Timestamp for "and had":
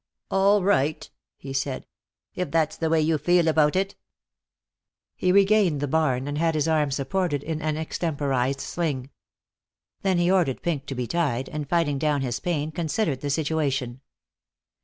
6.27-6.55